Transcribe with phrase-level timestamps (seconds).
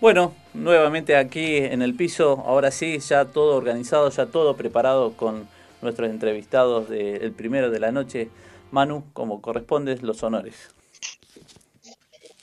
[0.00, 5.48] Bueno, nuevamente aquí en el piso, ahora sí, ya todo organizado, ya todo preparado con
[5.80, 8.28] nuestros entrevistados del primero de la noche.
[8.70, 10.54] Manu, como corresponde, los honores.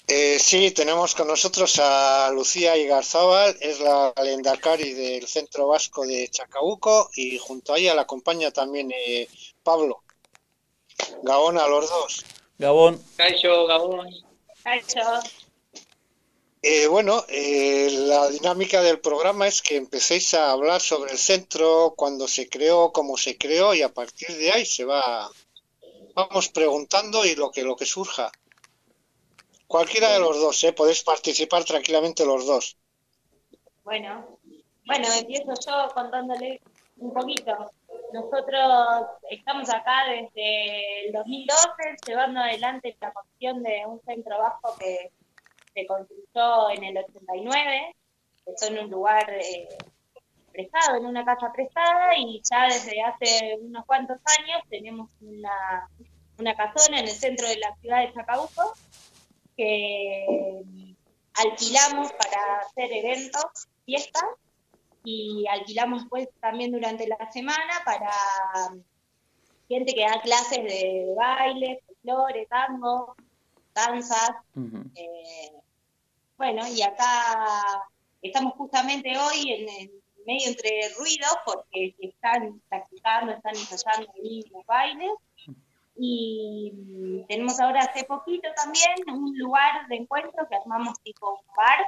[0.08, 6.28] Eh, sí, tenemos con nosotros a Lucía Igarzábal, es la lendakari del Centro Vasco de
[6.30, 9.28] Chacabuco y junto a ella la acompaña también eh,
[9.64, 10.04] Pablo.
[11.24, 12.26] Gabón a los dos.
[12.58, 13.02] Gabón.
[13.16, 14.10] Caixo, Gabón.
[14.64, 15.00] Caixo.
[16.66, 21.94] Eh, bueno, eh, la dinámica del programa es que empecéis a hablar sobre el centro,
[21.98, 25.30] cuando se creó, cómo se creó y a partir de ahí se va,
[26.16, 28.32] vamos preguntando y lo que lo que surja.
[29.68, 30.72] Cualquiera de los dos, ¿eh?
[30.72, 32.78] podéis participar tranquilamente los dos.
[33.84, 34.40] Bueno,
[34.86, 36.62] bueno, empiezo yo contándole
[36.96, 37.74] un poquito.
[38.14, 45.12] Nosotros estamos acá desde el 2012 llevando adelante la construcción de un centro bajo que
[45.74, 47.96] se construyó en el 89,
[48.46, 49.68] eso en un lugar eh,
[50.52, 55.90] prestado, en una casa prestada, y ya desde hace unos cuantos años tenemos una,
[56.38, 58.74] una casona en el centro de la ciudad de Chacabuco
[59.56, 60.66] que
[61.36, 64.24] alquilamos para hacer eventos, fiestas,
[65.04, 68.10] y alquilamos pues también durante la semana para
[69.68, 73.16] gente que da clases de baile, folclore, tango,
[73.74, 74.32] danzas.
[74.96, 75.52] eh,
[76.38, 77.84] bueno, y acá
[78.22, 79.92] estamos justamente hoy en,
[80.26, 85.12] medio entre ruidos porque están practicando, están ensayando ahí los bailes.
[85.96, 86.74] Y
[87.28, 91.80] tenemos ahora hace poquito también un lugar de encuentro que armamos tipo bar,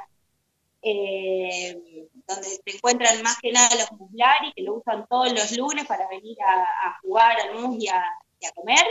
[0.82, 5.86] eh, donde se encuentran más que nada los muslari, que lo usan todos los lunes
[5.86, 8.00] para venir a, a jugar al mus y a,
[8.38, 8.86] y a comer.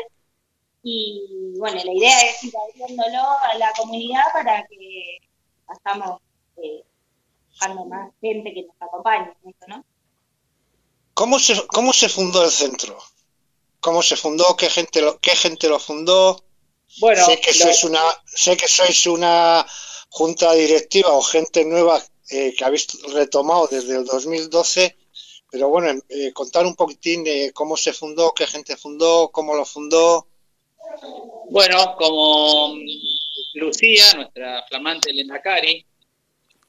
[0.83, 5.17] Y bueno, la idea es ir abriéndolo a la comunidad para que
[5.73, 6.21] estamos
[6.57, 6.83] eh,
[7.49, 9.85] buscando más gente que nos acompañe en esto, ¿no?
[11.13, 12.97] ¿Cómo se, ¿Cómo se fundó el centro?
[13.79, 14.55] ¿Cómo se fundó?
[14.57, 16.43] ¿Qué gente lo, qué gente lo fundó?
[16.99, 19.65] Bueno, sé que lo- sois una sé que sois una
[20.09, 24.97] junta directiva o gente nueva eh, que habéis retomado desde el 2012,
[25.51, 29.55] pero bueno, em- eh, contar un poquitín de cómo se fundó, qué gente fundó, cómo
[29.55, 30.27] lo fundó.
[31.49, 32.73] Bueno, como
[33.55, 35.85] Lucía, nuestra flamante Lendakari,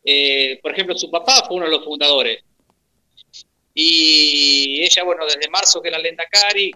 [0.05, 2.43] eh, por ejemplo, su papá fue uno de los fundadores.
[3.75, 6.73] Y ella, bueno, desde marzo que era Lendakari,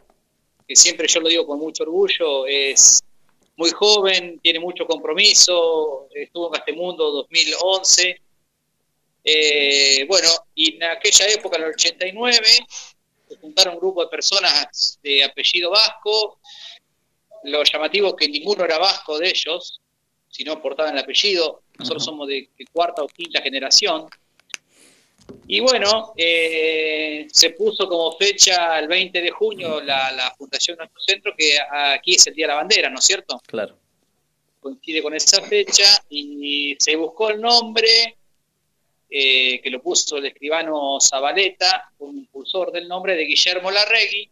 [0.66, 3.00] que siempre yo lo digo con mucho orgullo, es
[3.56, 8.20] muy joven, tiene mucho compromiso, estuvo en Castemundo 2011.
[9.22, 12.46] Eh, bueno, y en aquella época, en el 89,
[13.28, 16.40] se juntaron un grupo de personas de apellido vasco,
[17.44, 19.80] lo llamativo que ninguno era vasco de ellos,
[20.30, 21.62] sino portaban el apellido.
[21.78, 22.10] Nosotros Ajá.
[22.10, 24.06] somos de, de cuarta o quinta generación.
[25.46, 30.84] Y bueno, eh, se puso como fecha el 20 de junio la, la fundación de
[30.84, 33.40] nuestro centro, que aquí es el Día de la Bandera, ¿no es cierto?
[33.46, 33.76] Claro.
[34.60, 38.16] Coincide con esa fecha y se buscó el nombre
[39.08, 44.30] eh, que lo puso el escribano Zabaleta, un impulsor del nombre de Guillermo Larregui,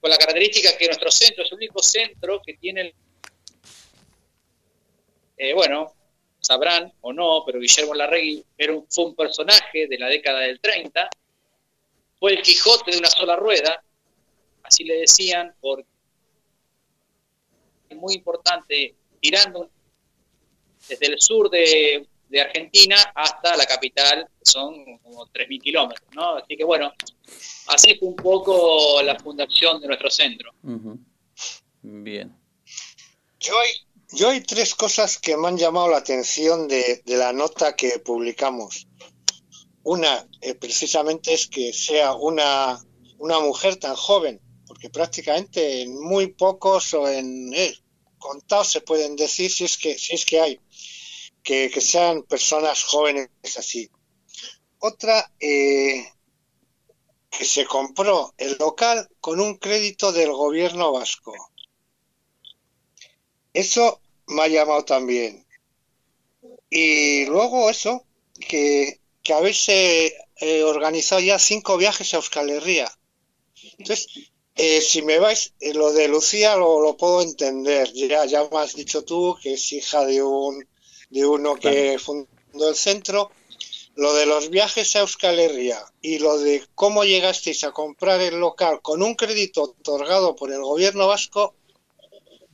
[0.00, 2.94] con la característica que nuestro centro es el único centro que tiene, el-
[5.38, 5.94] eh, bueno,
[6.40, 10.60] sabrán o no, pero Guillermo Larregui era un, fue un personaje de la década del
[10.60, 11.08] 30,
[12.18, 13.82] fue el Quijote de una sola rueda,
[14.62, 15.86] así le decían, porque
[17.88, 19.70] es muy importante, tirando
[20.88, 26.36] desde el sur de, de Argentina hasta la capital, que son como 3.000 kilómetros, ¿no?
[26.36, 26.92] Así que bueno,
[27.68, 30.52] así fue un poco la fundación de nuestro centro.
[31.82, 32.34] Bien.
[33.40, 33.54] Yo
[34.10, 38.86] yo hay tres cosas que me han llamado la atención de, la nota que publicamos.
[39.82, 42.78] Una, eh, precisamente, es que sea una,
[43.18, 47.74] una mujer tan joven, porque prácticamente en muy pocos o en eh,
[48.18, 50.60] contados se pueden decir si es que, si es que hay,
[51.42, 53.90] que, que sean personas jóvenes así.
[54.78, 56.06] Otra, eh,
[57.30, 61.34] que se compró el local con un crédito del gobierno vasco.
[63.58, 65.44] Eso me ha llamado también.
[66.70, 68.04] Y luego eso,
[68.38, 72.88] que, que habéis eh, eh, organizado ya cinco viajes a Euskal Herria.
[73.78, 74.06] Entonces,
[74.54, 77.92] eh, si me vais, eh, lo de Lucía lo, lo puedo entender.
[77.94, 80.64] Ya, ya me has dicho tú que es hija de un
[81.10, 83.32] de uno que fundó el centro.
[83.96, 88.38] Lo de los viajes a Euskal Herria y lo de cómo llegasteis a comprar el
[88.38, 91.56] local con un crédito otorgado por el gobierno vasco,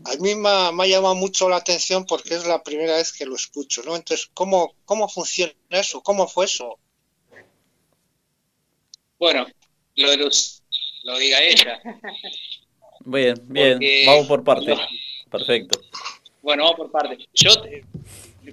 [0.04, 3.34] a mí me ha, llamado mucho la atención porque es la primera vez que lo
[3.34, 3.96] escucho, ¿no?
[3.96, 6.02] Entonces, ¿cómo, cómo funciona eso?
[6.02, 6.78] ¿Cómo fue eso?
[9.18, 9.46] Bueno,
[9.96, 10.62] lo de los,
[11.04, 11.80] lo diga ella.
[13.06, 14.74] Bien, bien, vamos por parte.
[15.30, 15.78] Perfecto.
[16.40, 17.18] Bueno, vamos por parte.
[17.34, 17.84] Yo, eh,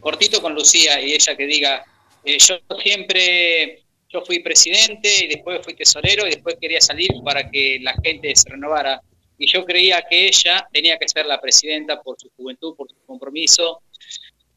[0.02, 1.86] cortito con Lucía y ella que diga,
[2.26, 7.50] eh, yo siempre, yo fui presidente y después fui tesorero y después quería salir para
[7.50, 9.02] que la gente se renovara.
[9.42, 12.96] Y yo creía que ella tenía que ser la presidenta por su juventud, por su
[13.08, 13.82] compromiso,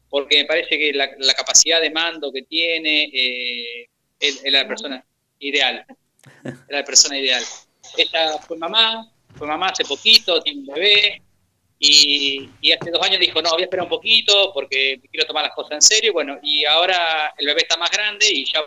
[0.07, 3.89] porque me parece que la, capacidad de mando que tiene eh,
[4.19, 5.03] es, la persona
[5.39, 5.83] ideal.
[6.43, 7.43] Era la persona ideal.
[7.97, 11.23] Ella fue mamá, fue mamá hace poquito, tiene un bebé,
[11.79, 15.55] y, hace dos años dijo, no, voy a esperar un poquito porque quiero tomar las
[15.55, 16.13] cosas en serio.
[16.13, 18.61] Bueno, y ahora el bebé está más grande y ya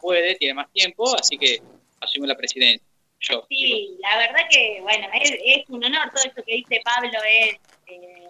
[0.00, 1.60] puede, tiene más tiempo, así que
[2.00, 2.85] asume la presidencia.
[3.20, 3.46] Yo.
[3.48, 8.28] Sí, la verdad que, bueno, es, un honor todo esto que dice Pablo, es, eh,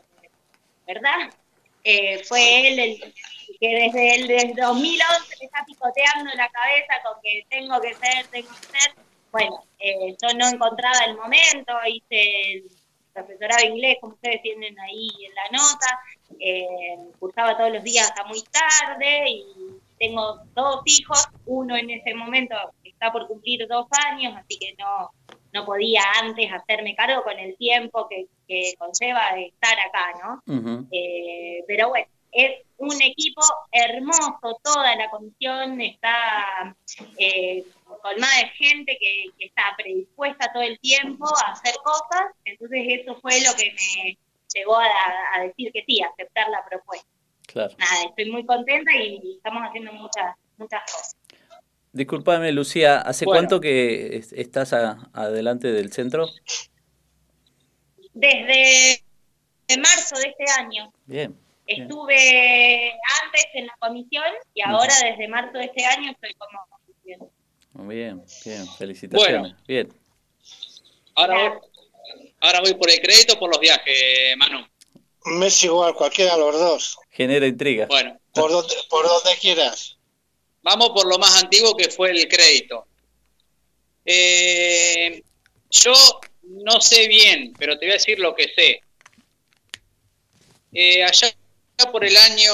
[0.86, 1.30] ¿verdad?
[1.84, 3.14] Eh, fue él el
[3.60, 8.26] que desde el desde 2011 me está picoteando la cabeza con que tengo que ser,
[8.26, 8.94] tengo que ser.
[9.30, 12.64] Bueno, eh, yo no encontraba el momento, hice el
[13.12, 16.00] profesorado de inglés, como ustedes tienen ahí en la nota,
[16.40, 19.46] eh, cursaba todos los días hasta muy tarde y
[19.98, 22.56] tengo dos hijos, uno en ese momento
[22.96, 25.10] está por cumplir dos años, así que no,
[25.52, 30.87] no podía antes hacerme cargo con el tiempo que, que conlleva estar acá, ¿no?
[30.90, 36.76] Eh, pero bueno, es un equipo hermoso, toda la comisión está
[37.19, 37.64] eh,
[38.02, 43.40] colmada de gente que, está predispuesta todo el tiempo a hacer cosas, entonces eso fue
[43.42, 44.19] lo que me
[44.54, 47.08] llegó a, decir que sí, a aceptar la propuesta.
[47.46, 47.75] Claro.
[47.78, 51.16] Nada, estoy muy contenta y estamos haciendo muchas, muchas cosas.
[51.96, 56.28] Disculpame, Lucía, ¿hace cuánto que estás adelante del centro?
[58.12, 59.02] Desde
[59.78, 60.93] marzo de este año.
[61.06, 61.34] Bien.
[61.66, 62.93] Estuve
[63.25, 66.69] antes en la comisión y ahora desde marzo de este año estoy como
[67.72, 69.54] Muy bien, bien, felicitaciones.
[69.66, 69.88] bien.
[71.14, 71.58] Ahora,
[72.40, 74.66] ahora voy por el crédito o por los viajes, Manu.
[75.25, 76.99] Me es igual, cualquiera de los dos.
[77.08, 77.87] Genera intriga.
[77.87, 78.20] Bueno.
[78.34, 79.96] Por donde, por donde quieras.
[80.66, 82.88] Vamos por lo más antiguo que fue el crédito.
[84.04, 85.22] Eh,
[85.70, 85.92] yo
[86.42, 88.80] no sé bien, pero te voy a decir lo que sé.
[90.72, 91.32] Eh, allá
[91.92, 92.52] por el año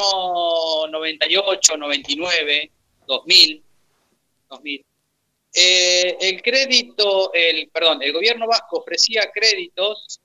[0.91, 2.71] 98, 99,
[3.07, 3.63] 2000,
[4.51, 4.85] 2000
[5.55, 10.21] el crédito, el, perdón, el gobierno vasco ofrecía créditos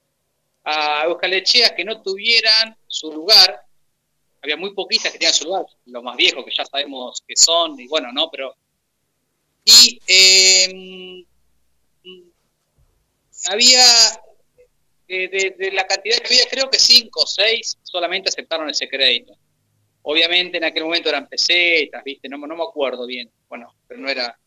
[0.65, 3.61] a Euskalechea que no tuvieran su lugar.
[4.47, 7.77] Había muy poquitas que tenían su lugar, los más viejos que ya sabemos que son,
[7.77, 8.55] y bueno, no, pero.
[9.65, 11.25] Y eh,
[13.49, 13.83] había
[15.05, 19.37] de, la cantidad que había, creo que cinco o seis solamente aceptaron ese crédito.
[20.03, 22.29] Obviamente en aquel momento eran pesetas, ¿viste?
[22.29, 23.29] No, no me acuerdo bien.
[23.49, 24.39] Bueno, pero no era.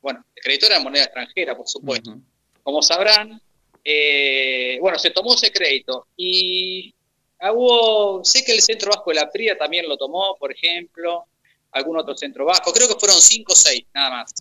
[0.00, 2.16] Bueno, el crédito era moneda extranjera, por supuesto.
[2.62, 3.38] Como sabrán,
[3.84, 6.94] eh, bueno, se tomó ese crédito y
[7.40, 11.26] hubo, sé que el Centro Vasco de la Pría también lo tomó, por ejemplo,
[11.72, 14.32] algún otro centro vasco, creo que fueron cinco o seis, nada más.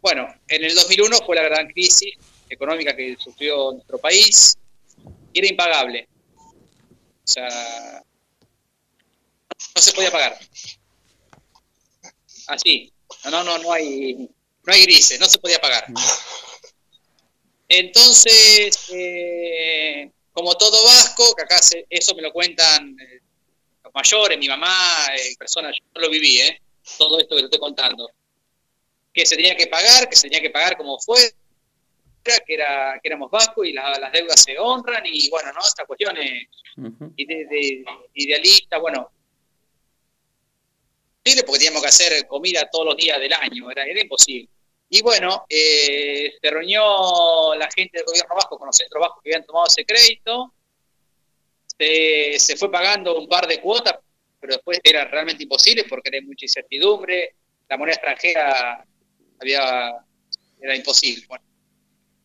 [0.00, 2.14] Bueno, en el 2001 fue la gran crisis
[2.50, 4.58] económica que sufrió nuestro país
[5.32, 6.08] y era impagable.
[6.36, 8.02] O sea,
[9.74, 10.36] no se podía pagar.
[12.48, 12.92] Así.
[13.30, 14.14] No, no, no hay,
[14.64, 15.86] no hay grises, no se podía pagar.
[17.68, 23.20] Entonces, eh, como todo vasco, que acá eso me lo cuentan eh,
[23.84, 26.60] los mayores, mi mamá, eh, personas, yo lo viví, ¿eh?
[26.98, 28.10] todo esto que te estoy contando,
[29.12, 31.32] que se tenía que pagar, que se tenía que pagar como fue,
[32.24, 35.60] que, era, que éramos vascos y las deudas se honran y bueno, ¿no?
[35.60, 37.84] Estas cuestiones de,
[38.14, 39.10] idealistas, bueno,
[41.46, 44.48] porque teníamos que hacer comida todos los días del año, era, era imposible.
[44.94, 49.30] Y bueno, eh, se reunió la gente del gobierno vasco con los centros vascos que
[49.30, 50.52] habían tomado ese crédito,
[51.78, 53.94] se, se fue pagando un par de cuotas,
[54.38, 57.36] pero después era realmente imposible porque era mucha incertidumbre,
[57.70, 58.84] la moneda extranjera
[59.40, 59.92] había
[60.60, 61.24] era imposible.
[61.26, 61.44] Bueno,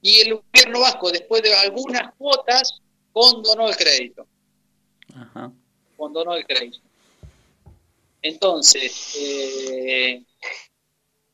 [0.01, 2.81] y el gobierno vasco, después de algunas cuotas,
[3.13, 4.27] condonó el crédito.
[5.15, 5.53] Ajá.
[5.95, 6.79] Condonó el crédito.
[8.21, 10.21] Entonces, eh,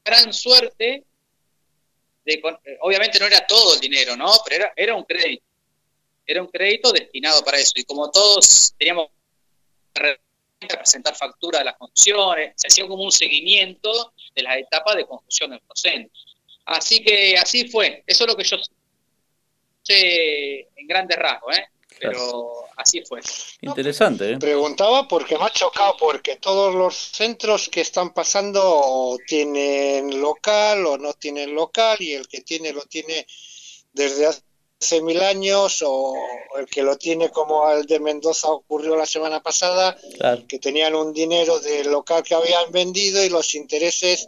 [0.05, 1.05] gran suerte,
[2.25, 2.41] de,
[2.81, 4.31] obviamente no era todo el dinero, ¿no?
[4.45, 5.43] Pero era, era un crédito.
[6.25, 7.73] Era un crédito destinado para eso.
[7.75, 9.09] Y como todos teníamos
[9.93, 10.17] que
[10.67, 15.51] presentar factura de las construcciones, se hacía como un seguimiento de las etapas de construcción
[15.51, 16.09] del proceso.
[16.65, 18.03] Así que así fue.
[18.07, 18.57] Eso es lo que yo
[19.83, 21.57] sé en grandes rasgos.
[21.57, 21.67] ¿eh?
[22.09, 23.21] Pero así fue.
[23.61, 24.33] Interesante.
[24.33, 24.37] ¿eh?
[24.37, 30.97] Preguntaba porque me ha chocado, porque todos los centros que están pasando tienen local o
[30.97, 33.25] no tienen local y el que tiene lo tiene
[33.93, 36.13] desde hace mil años o
[36.57, 39.97] el que lo tiene como el de Mendoza ocurrió la semana pasada,
[40.47, 44.27] que tenían un dinero del local que habían vendido y los intereses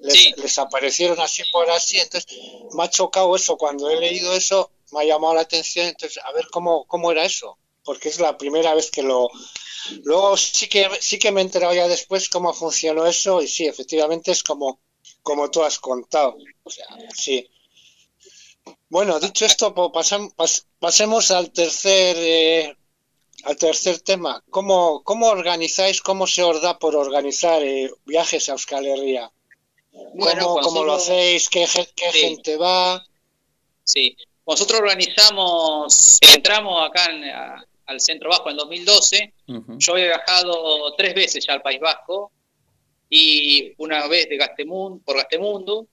[0.00, 1.98] les, aparecieron así por así.
[1.98, 2.38] Entonces
[2.72, 5.86] me ha chocado eso cuando he leído eso, me ha llamado la atención.
[5.86, 9.28] Entonces, a ver cómo, cómo era eso, porque es la primera vez que lo.
[10.04, 13.66] Luego sí que, sí que me he enterado ya después cómo funcionó eso y sí,
[13.66, 14.80] efectivamente es como,
[15.22, 16.36] como tú has contado.
[16.62, 17.46] O sea, sí.
[18.88, 19.74] Bueno, dicho esto,
[20.80, 22.76] pasemos al tercer eh,
[23.44, 24.42] al tercer tema.
[24.50, 29.30] ¿Cómo, ¿Cómo organizáis, cómo se os da por organizar eh, viajes a Euskal Herria?
[30.14, 31.48] Bueno, ¿Cómo, lo hacéis?
[31.48, 33.04] ¿Qué, gente va?
[33.84, 37.10] Sí, nosotros organizamos, entramos acá
[37.86, 39.32] al Centro Vasco en 2012.
[39.78, 42.32] Yo he viajado tres veces ya al País Vasco
[43.08, 45.86] y una vez de Gastemundo, por Gastemundo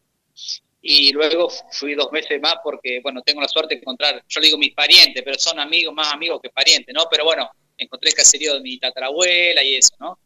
[0.81, 4.47] y luego fui dos meses más porque, bueno, tengo la suerte de encontrar, yo le
[4.47, 7.05] digo mis parientes, pero son amigos, más amigos que parientes, ¿no?
[7.09, 10.17] Pero bueno, encontré el caserío de mi tatarabuela y eso, ¿no?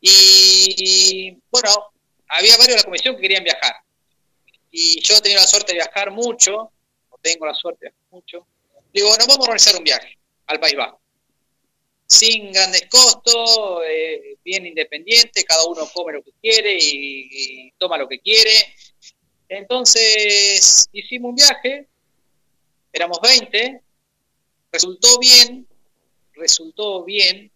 [0.00, 1.70] Y, bueno,
[2.28, 3.76] había varios de la comisión que querían viajar.
[4.70, 6.72] Y yo tenía la suerte de viajar mucho,
[7.24, 8.46] tengo la suerte mucho.
[8.92, 11.00] Digo, bueno, vamos a organizar un viaje al País Vasco.
[12.06, 18.06] Sin grandes costos, eh, bien independiente, cada uno come lo que quiere y toma lo
[18.06, 18.52] que quiere
[19.48, 21.88] entonces hicimos un viaje,
[22.92, 23.82] éramos 20,
[24.72, 25.66] resultó bien,
[26.32, 27.50] resultó bien,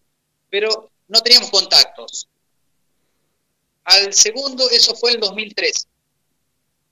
[0.50, 2.28] pero no teníamos contactos.
[3.84, 5.88] Al segundo, eso fue el 2013.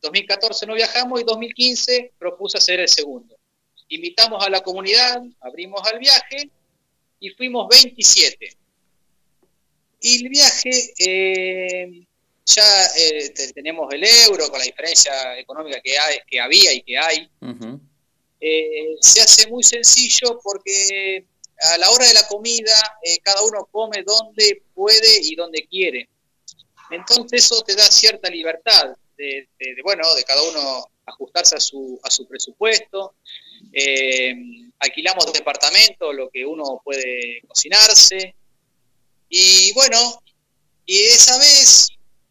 [0.02, 3.36] 2014 no viajamos y 2015 propuse hacer el segundo.
[3.88, 6.50] Invitamos a la comunidad, abrimos al viaje
[7.20, 8.56] y fuimos 27.
[10.00, 12.06] Y el viaje eh,
[12.44, 16.98] ya eh, tenemos el euro con la diferencia económica que, hay, que había y que
[16.98, 17.28] hay.
[18.40, 21.24] Eh, se hace muy sencillo porque
[21.72, 22.74] a la hora de la comida
[23.22, 26.08] cada uno come donde puede y donde quiere.
[26.90, 29.48] Entonces eso te da cierta libertad de,
[29.82, 33.14] bueno, de cada uno ajustarse a su, a su presupuesto.
[34.78, 38.34] alquilamos departamento, lo que uno puede cocinarse.
[39.28, 40.22] Y bueno,
[40.84, 41.88] y esa vez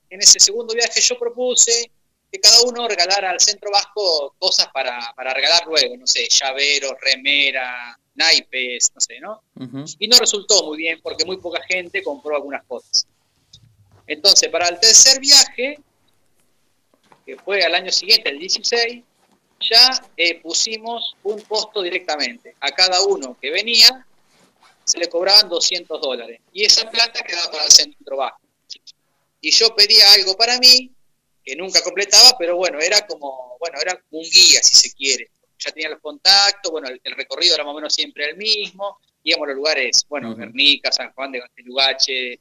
[0.10, 1.92] en ese segundo viaje yo propuse
[2.32, 7.98] que cada uno regalara al centro vasco cosas para, regalar luego, no sé, llaveros, remera,
[8.16, 9.44] naipes, no sé, ¿no?
[10.00, 13.06] Y no resultó muy bien porque muy poca gente compró algunas cosas.
[14.08, 15.80] Entonces, para el tercer viaje,
[17.26, 19.04] que fue al año siguiente, el 16,
[19.60, 22.56] ya eh, pusimos un costo directamente.
[22.60, 24.06] A cada uno que venía
[24.84, 26.40] se le cobraban 200 dólares.
[26.54, 28.46] Y esa plata quedaba para el centro vasco
[29.46, 30.90] y yo pedía algo para mí,
[31.44, 35.30] que nunca completaba, pero bueno, era como, bueno, era un guía, si se quiere.
[35.60, 39.46] Ya tenía los contactos, bueno, el, recorrido era más o menos siempre el mismo, íbamos
[39.46, 42.40] a los lugares, bueno, uh San Juan de Castelugache,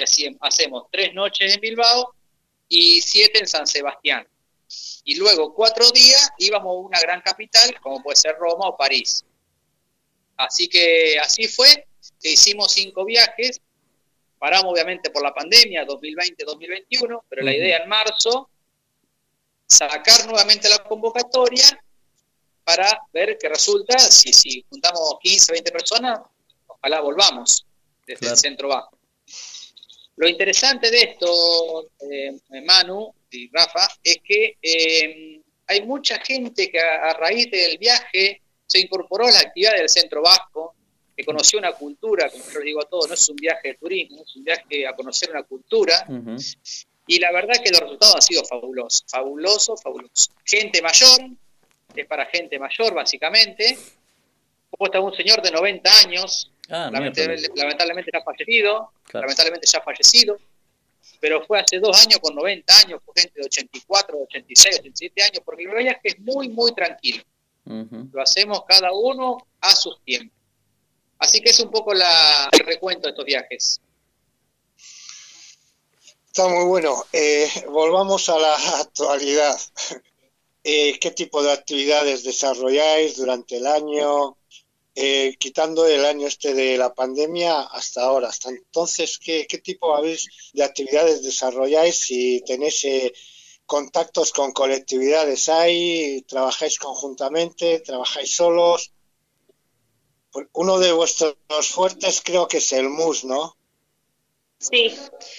[0.00, 2.14] así, hacemos tres noches en Bilbao
[2.74, 4.26] y siete en San Sebastián.
[5.04, 9.24] Y luego cuatro días íbamos a una gran capital, como puede ser Roma o París.
[10.36, 11.86] Así que así fue,
[12.20, 13.60] que hicimos cinco viajes,
[14.44, 18.50] Paramos obviamente por la pandemia 2020-2021, pero la idea en marzo,
[19.66, 21.82] sacar nuevamente la convocatoria
[22.62, 23.98] para ver qué resulta.
[23.98, 26.20] Si, si juntamos 15, 20 personas,
[26.66, 27.64] ojalá volvamos
[28.06, 28.98] desde el centro bajo.
[30.16, 36.78] Lo interesante de esto, eh, Manu y Rafa, es que eh, hay mucha gente que
[36.78, 40.74] a, raíz del viaje se incorporó a la actividad del centro vasco,
[41.16, 43.74] que conoció una cultura, como yo les digo a todos, no es un viaje de
[43.74, 46.06] turismo, es un viaje a conocer una cultura.
[47.06, 50.32] Y la verdad que los resultados han sido fabulosos, fabuloso, fabuloso.
[50.44, 51.20] Gente mayor,
[51.94, 53.78] es para gente mayor básicamente.
[54.70, 60.38] Como está un señor de 90 años, ah, lamentablemente, ya fallecido, lamentablemente ya fallecido,
[61.20, 65.40] pero fue hace dos años con 90 años, fue gente de 84, 86, 87 años,
[65.44, 67.22] porque el viaje es muy, muy tranquilo.
[67.66, 70.36] Lo hacemos cada uno a sus tiempos.
[71.18, 73.80] Así que es un poco la, el recuento de estos viajes.
[76.26, 77.04] Está muy bueno.
[77.12, 79.58] Eh, volvamos a la actualidad.
[80.62, 84.36] Eh, ¿Qué tipo de actividades desarrolláis durante el año?
[84.96, 88.28] Eh, quitando el año este de la pandemia hasta ahora.
[88.28, 91.96] Hasta entonces, ¿qué, qué tipo de actividades desarrolláis?
[91.96, 92.86] Si tenéis
[93.66, 96.22] contactos con colectividades, ¿hay?
[96.28, 97.80] ¿Trabajáis conjuntamente?
[97.80, 98.92] ¿Trabajáis solos?
[100.52, 101.36] uno de vuestros
[101.68, 103.56] fuertes creo que es el mus, ¿no?
[104.58, 104.92] Sí.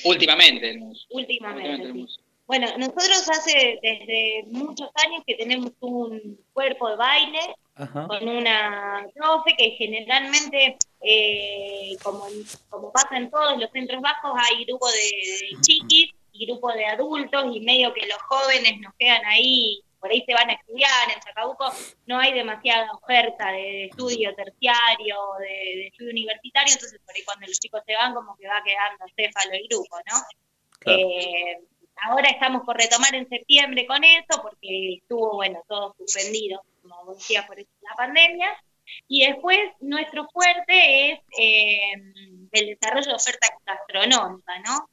[0.04, 0.70] Últimamente.
[0.70, 1.08] El mus.
[1.10, 2.08] Últimamente, sí.
[2.48, 7.40] Bueno, nosotros hace desde muchos años que tenemos un cuerpo de baile
[7.76, 12.26] con una profe que generalmente, eh, como,
[12.70, 17.46] como pasa en todos los centros bajos, hay grupo de, chiquis y grupo de adultos
[17.54, 21.20] y medio que los jóvenes nos quedan ahí, por ahí se van a estudiar, en
[21.20, 21.66] Chacabuco.
[22.06, 27.60] No hay demasiada oferta de estudio terciario, de, estudio universitario, entonces por ahí cuando los
[27.60, 30.94] chicos se van como que va quedando céfalo el grupo, ¿no?
[30.94, 31.58] Eh,
[32.04, 36.62] ahora estamos por retomar en septiembre con eso porque estuvo, bueno, todo suspendido
[37.06, 38.48] como decía, por la pandemia.
[39.08, 41.92] Y después nuestro fuerte es eh,
[42.52, 44.90] el desarrollo de oferta gastronómica, ¿no?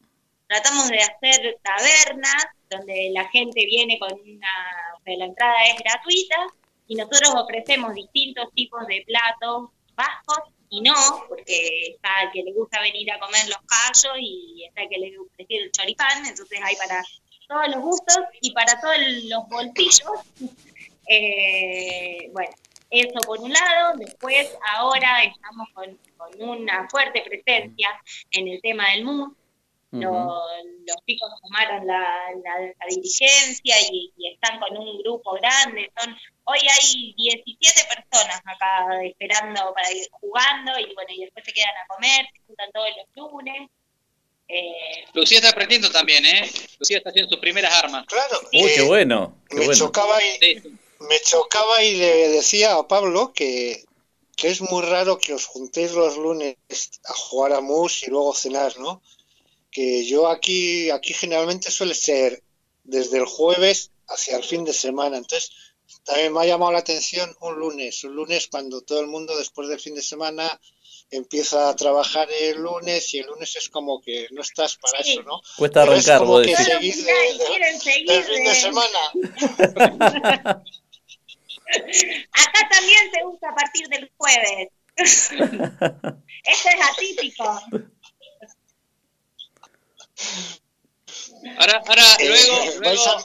[0.47, 6.37] Tratamos de hacer tabernas donde la gente viene con una, la entrada es gratuita
[6.87, 10.95] y nosotros ofrecemos distintos tipos de platos vascos y no,
[11.29, 14.99] porque está el que le gusta venir a comer los callos y está el que
[14.99, 17.03] le prefiere el choripán, entonces hay para
[17.47, 20.11] todos los gustos y para todos los bolsillos
[21.09, 22.53] eh, bueno,
[22.91, 23.97] eso por un lado.
[23.97, 25.99] Después, ahora estamos con,
[26.39, 27.89] una fuerte presencia
[28.31, 29.33] en el tema del MUS.
[29.91, 32.05] los, chicos tomaron la,
[32.89, 35.91] dirigencia y, están con un grupo grande.
[35.99, 41.53] Son Hoy hay 17 personas acá esperando para ir jugando y bueno, y después se
[41.53, 43.71] quedan a comer, se juntan todos los lunes.
[44.49, 46.51] Eh, Lucía está aprendiendo también, ¿eh?
[46.79, 48.05] Lucía está haciendo sus primeras armas.
[48.07, 48.41] Claro.
[48.53, 49.37] Uy, qué bueno.
[49.49, 49.79] Qué me bueno.
[49.79, 50.19] chocaba
[51.09, 53.85] me chocaba y le decía a Pablo que,
[54.43, 56.57] es muy raro que os juntéis los lunes
[57.05, 59.01] a jugar a mus y luego cenar, ¿no?
[59.71, 62.43] Que yo aquí, aquí generalmente suele ser
[62.83, 65.17] desde el jueves hacia el fin de semana.
[65.17, 65.53] Entonces,
[66.05, 69.69] también me ha llamado la atención un lunes, un lunes cuando todo el mundo después
[69.69, 70.61] del fin de semana
[71.13, 75.23] empieza a trabajar el lunes y el lunes es como que no estás para eso,
[75.23, 75.41] ¿no?
[75.57, 77.13] Cuesta arrancar, como que seguís de,
[78.25, 79.13] fin de semana.
[82.33, 84.69] Acá también se usa a partir del jueves.
[84.97, 85.35] Eso
[86.69, 87.45] es atípico.
[91.59, 93.25] Ahora, ahora eh, luego, luego,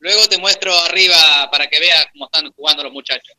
[0.00, 3.36] luego te muestro arriba para que veas cómo están jugando los muchachos.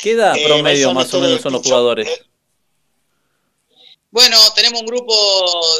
[0.00, 2.08] ¿Qué edad eh, promedio más o menos son los jugadores?
[4.10, 5.14] Bueno, tenemos un grupo,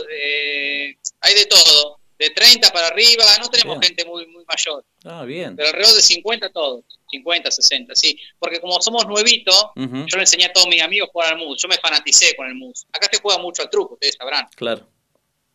[0.08, 4.84] de, hay de todo de 30 para arriba, no tenemos gente muy muy mayor.
[5.04, 5.56] Ah, bien.
[5.56, 8.18] Pero alrededor de 50 todos, 50, 60, sí.
[8.38, 11.60] Porque como somos nuevitos, yo le enseñé a todos mis amigos a jugar al mus,
[11.60, 12.86] yo me fanaticé con el mus.
[12.92, 14.46] Acá se juega mucho al truco, ustedes sabrán.
[14.54, 14.86] Claro.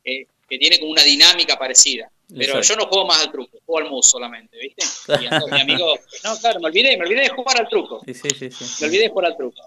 [0.03, 2.11] Eh, que tiene como una dinámica parecida.
[2.35, 4.85] Pero yo no juego más al truco, juego al mus solamente, ¿viste?
[5.21, 8.01] Y a todos mis amigos, no, claro, me olvidé, me olvidé de jugar al truco.
[8.05, 8.65] Sí, sí, sí, sí.
[8.81, 9.61] Me olvidé de jugar al truco.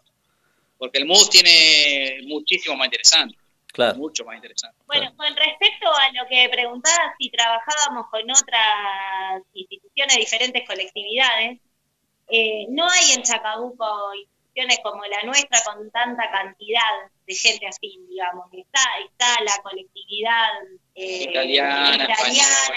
[0.79, 3.37] Porque el mus tiene muchísimo más interesante.
[3.73, 3.97] Claro.
[3.99, 4.77] Mucho más interesante.
[4.87, 11.59] Bueno, con respecto a lo que preguntabas si trabajábamos con otras instituciones, diferentes colectividades,
[12.29, 16.81] eh, no hay en Chacabuco instituciones como la nuestra con tanta cantidad
[17.27, 18.47] de gente así, digamos.
[18.53, 20.49] Está, está la colectividad
[20.95, 22.07] eh, italiana,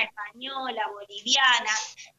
[0.02, 1.72] española, boliviana,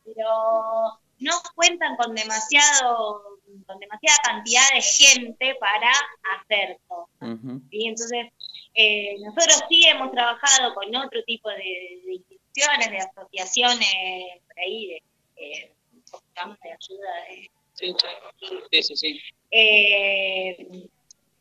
[0.04, 3.22] pero no cuentan con demasiado
[3.66, 5.90] con demasiada cantidad de gente para
[6.38, 7.38] hacer cosas.
[7.70, 8.32] Y entonces
[8.76, 13.88] eh, nosotros sí hemos trabajado con otro tipo de, instituciones, de asociaciones,
[14.46, 15.02] por ahí, de,
[15.36, 15.72] eh,
[16.62, 17.08] de ayuda.
[18.70, 19.20] sí, sí, sí.
[19.50, 20.56] Eh,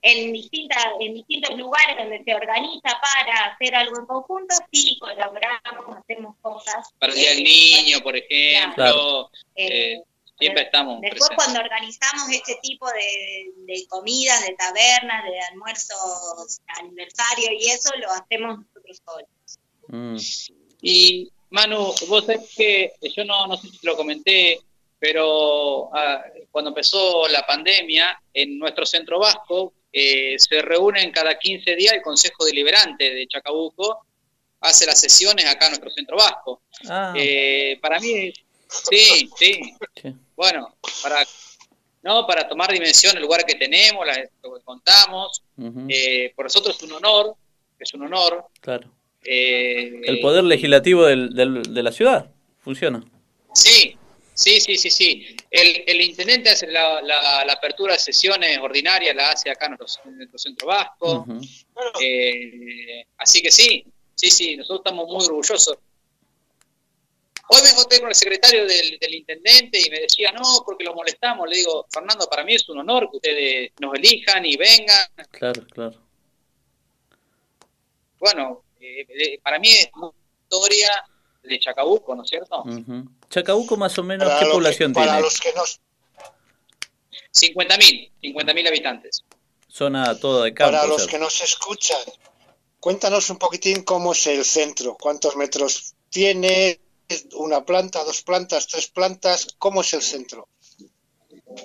[0.01, 5.97] en, distintas, en distintos lugares donde se organiza para hacer algo en conjunto, sí colaboramos,
[5.97, 6.93] hacemos cosas.
[6.99, 9.29] Para el Día del Niño, por ejemplo.
[9.55, 10.01] Eh,
[10.37, 10.99] Siempre estamos.
[11.01, 18.11] Después cuando organizamos este tipo de, comidas, de tabernas, de almuerzos, aniversario y eso, lo
[18.11, 19.59] hacemos nosotros solos.
[19.87, 20.17] Mm.
[20.81, 24.59] Y Manu, vos sabés que yo no, no sé si te lo comenté,
[24.99, 31.75] pero ah, cuando empezó la pandemia, en nuestro centro vasco eh, se reúnen cada 15
[31.75, 34.05] días el Consejo Deliberante de Chacabuco,
[34.59, 36.61] hace las sesiones acá en nuestro centro vasco.
[36.89, 37.13] Ah.
[37.15, 38.33] Eh, para mí,
[38.67, 39.75] sí, sí.
[40.35, 41.25] Bueno, para
[42.05, 44.05] no para tomar dimensión el lugar que tenemos,
[44.43, 45.41] lo que contamos.
[45.89, 47.35] Eh, por nosotros es un honor,
[47.79, 48.45] es un honor.
[48.61, 48.91] Claro.
[49.23, 53.03] Eh, el poder legislativo del, de la ciudad funciona.
[53.55, 53.97] Sí,
[54.35, 55.35] sí, sí, sí, sí.
[55.49, 60.37] El, el intendente hace la, la, apertura de sesiones ordinarias, la hace acá en nuestro,
[60.37, 61.25] centro vasco.
[61.99, 65.77] Eh, así que sí, sí, sí, nosotros estamos muy orgullosos
[67.47, 70.95] Hoy me encontré con el secretario del, del, intendente y me decía, no, porque lo
[70.95, 71.47] molestamos.
[71.47, 75.07] Le digo, Fernando, para mí es un honor que ustedes nos elijan y vengan.
[75.31, 76.01] Claro, claro.
[78.19, 80.11] Bueno, eh, para mí es una
[80.43, 80.89] historia
[81.43, 82.63] de Chacabuco, ¿no es cierto?
[83.29, 85.07] Chacabuco más o menos, ¿qué población tiene?
[85.07, 85.79] Para los que nos...
[87.33, 89.25] 50.000, 50.000 habitantes.
[89.67, 90.71] Zona toda de campo.
[90.71, 91.99] Para los que nos escuchan,
[92.79, 96.79] cuéntanos un poquitín cómo es el centro, cuántos metros tiene,
[97.33, 100.47] una planta, dos plantas, tres plantas, ¿cómo es el centro?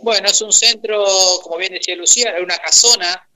[0.03, 1.05] Bueno, es un centro,
[1.43, 3.29] como bien decía Lucía, es una casona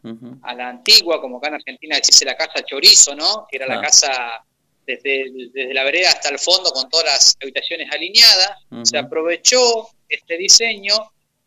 [0.42, 3.46] a la antigua, como acá en Argentina dice la casa chorizo, ¿no?
[3.50, 3.82] Que era la ah.
[3.82, 4.44] casa
[4.86, 8.58] desde, desde, la vereda hasta el fondo con todas las habitaciones alineadas.
[8.82, 10.94] Se aprovechó este diseño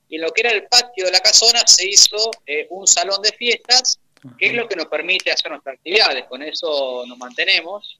[0.10, 3.22] y en lo que era el patio de la casona se hizo eh, un salón
[3.22, 4.00] de fiestas,
[4.38, 6.26] que es lo que nos permite hacer nuestras actividades.
[6.26, 8.00] Con eso nos mantenemos.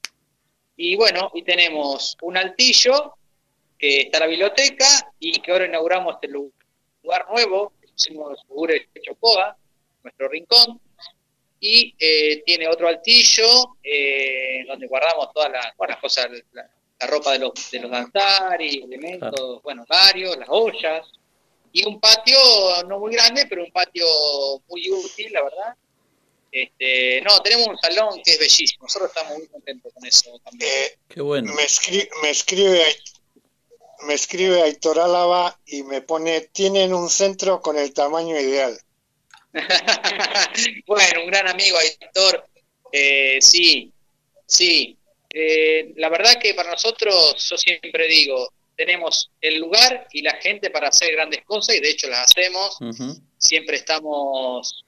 [0.80, 3.14] Y bueno, y tenemos un altillo,
[3.76, 4.86] que está la biblioteca,
[5.18, 8.38] y que ahora inauguramos este lugar nuevo, que hicimos
[8.68, 9.56] de Chocoa,
[10.04, 10.80] nuestro rincón,
[11.58, 16.70] y eh, tiene otro altillo eh, donde guardamos todas las, cosas, la,
[17.08, 21.10] ropa de los, de los danzari, elementos, bueno, varios, las ollas,
[21.72, 22.38] y un patio
[22.86, 24.06] no muy grande, pero un patio
[24.68, 25.76] muy útil, la verdad,
[26.50, 28.84] este, no, tenemos un salón que es bellísimo.
[28.84, 30.70] Nosotros estamos muy contentos con eso también.
[30.70, 31.52] Eh, Qué bueno.
[31.54, 31.66] Me,
[32.22, 32.84] me escribe
[34.06, 38.78] me escribe Aitor Álava y me pone, tienen un centro con el tamaño ideal.
[40.86, 42.44] bueno, un gran amigo Aitor.
[42.92, 43.92] Eh, sí,
[44.46, 44.96] sí.
[45.30, 50.70] Eh, la verdad que para nosotros, yo siempre digo, tenemos el lugar y la gente
[50.70, 52.78] para hacer grandes cosas y de hecho las hacemos.
[53.38, 54.84] Siempre estamos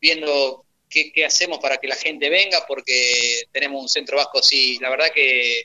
[0.00, 4.90] viendo qué, hacemos para que la gente venga, porque tenemos un centro vasco, sí, la
[4.90, 5.64] verdad que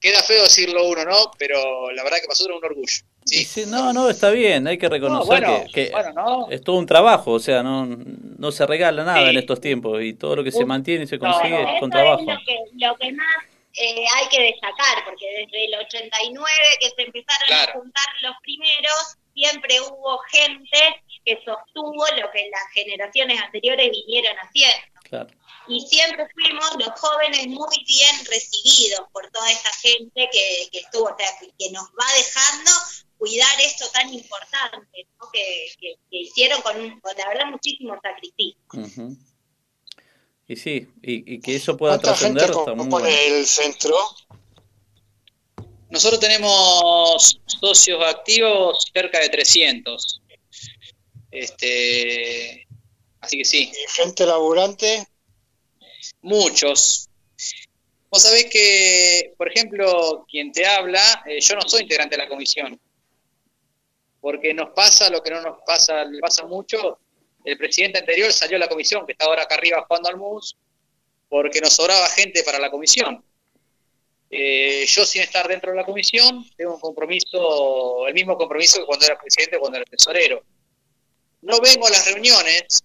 [0.00, 1.30] queda feo decirlo uno, ¿no?
[1.38, 2.94] Pero la verdad que pasó nosotros un orgullo.
[3.26, 3.64] Sí.
[3.66, 5.92] no, no, está bien, hay que reconocer que,
[6.50, 10.14] es todo un trabajo, o sea, no, no se regala nada en estos tiempos y
[10.14, 12.22] todo lo que se mantiene y se consigue es con trabajo.
[12.22, 17.02] lo, que, lo que más eh, hay que destacar, porque desde el 89 que se
[17.02, 23.90] empezaron a juntar los primeros, siempre hubo gente que sostuvo lo que las generaciones anteriores
[23.90, 25.32] vinieron haciendo.
[25.68, 31.16] Y siempre fuimos los jóvenes muy bien recibidos por toda esta gente que, estuvo, o
[31.16, 32.70] sea, que, nos va dejando
[33.18, 38.60] cuidar esto tan importante, que, hicieron con, la verdad, muchísimo sacrificio.
[40.48, 43.96] Y sí, y, que eso pueda trascender está muy el centro?
[45.90, 50.22] Nosotros tenemos socios activos cerca de 300.
[51.30, 52.66] Este,
[53.20, 53.72] así que sí.
[53.72, 55.06] ¿Y gente laburante?
[56.22, 57.08] Muchos.
[58.08, 62.28] Vos sabés que, por ejemplo, quien te habla, eh, yo no soy integrante de la
[62.28, 62.80] comisión.
[64.20, 66.98] Porque nos pasa lo que no nos pasa, le pasa mucho.
[67.44, 70.56] El presidente anterior salió a la comisión, que está ahora acá arriba jugando al MUS,
[71.28, 73.24] porque nos sobraba gente para la comisión.
[74.30, 78.86] Eh, yo sin estar dentro de la comisión tengo un compromiso, el mismo compromiso que
[78.86, 80.44] cuando era presidente, cuando era tesorero
[81.42, 82.84] no vengo a las reuniones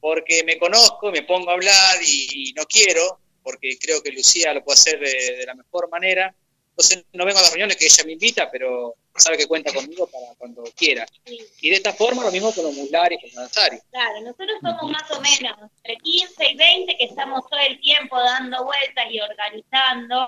[0.00, 4.64] porque me conozco, me pongo a hablar y, no quiero, porque creo que Lucía lo
[4.64, 6.34] puede hacer de, la mejor manera.
[6.70, 10.06] Entonces no vengo a las reuniones que ella me invita, pero sabe que cuenta conmigo
[10.06, 11.06] para cuando quiera.
[11.24, 14.90] Y de esta forma lo mismo con los musulares y con los Claro, nosotros somos
[14.90, 19.20] más o menos entre 15 y 20 que estamos todo el tiempo dando vueltas y
[19.20, 20.26] organizando